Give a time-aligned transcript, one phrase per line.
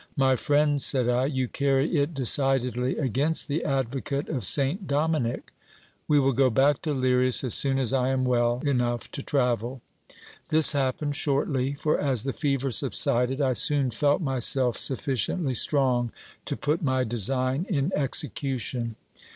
[0.17, 5.53] My friend, said I, you carry it decidedly against the advocate of Saint Dominic.
[6.07, 9.83] We will go back to Lirias as soon as I am well enough to travel.
[10.49, 16.11] This happened shortly; for as the fever subsided, I soon felt myself sufficiently strong
[16.45, 18.95] to put my design in execution.